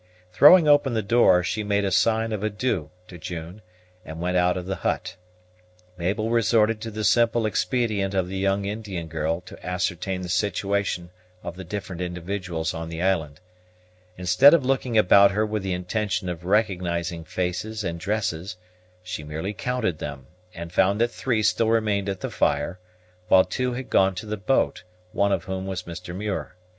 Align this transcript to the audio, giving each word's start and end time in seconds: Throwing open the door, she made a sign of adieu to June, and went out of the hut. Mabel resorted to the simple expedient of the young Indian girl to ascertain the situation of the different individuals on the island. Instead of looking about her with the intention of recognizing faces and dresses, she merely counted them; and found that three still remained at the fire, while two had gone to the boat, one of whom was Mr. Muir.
Throwing 0.33 0.67
open 0.67 0.95
the 0.95 1.03
door, 1.03 1.43
she 1.43 1.61
made 1.63 1.85
a 1.85 1.91
sign 1.91 2.31
of 2.31 2.41
adieu 2.41 2.89
to 3.07 3.19
June, 3.19 3.61
and 4.03 4.19
went 4.19 4.35
out 4.35 4.57
of 4.57 4.65
the 4.65 4.77
hut. 4.77 5.15
Mabel 5.95 6.31
resorted 6.31 6.81
to 6.81 6.89
the 6.89 7.03
simple 7.03 7.45
expedient 7.45 8.15
of 8.15 8.27
the 8.27 8.39
young 8.39 8.65
Indian 8.65 9.07
girl 9.07 9.41
to 9.41 9.63
ascertain 9.63 10.21
the 10.23 10.27
situation 10.27 11.11
of 11.43 11.55
the 11.55 11.63
different 11.63 12.01
individuals 12.01 12.73
on 12.73 12.89
the 12.89 12.99
island. 12.99 13.41
Instead 14.17 14.55
of 14.55 14.65
looking 14.65 14.97
about 14.97 15.29
her 15.29 15.45
with 15.45 15.61
the 15.61 15.73
intention 15.73 16.29
of 16.29 16.45
recognizing 16.45 17.23
faces 17.23 17.83
and 17.83 17.99
dresses, 17.99 18.57
she 19.03 19.23
merely 19.23 19.53
counted 19.53 19.99
them; 19.99 20.25
and 20.55 20.73
found 20.73 20.99
that 20.99 21.11
three 21.11 21.43
still 21.43 21.69
remained 21.69 22.09
at 22.09 22.21
the 22.21 22.31
fire, 22.31 22.79
while 23.27 23.45
two 23.45 23.73
had 23.73 23.87
gone 23.91 24.15
to 24.15 24.25
the 24.25 24.35
boat, 24.35 24.81
one 25.11 25.31
of 25.31 25.43
whom 25.43 25.67
was 25.67 25.83
Mr. 25.83 26.15
Muir. 26.15 26.55